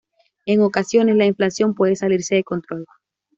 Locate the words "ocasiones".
0.61-1.15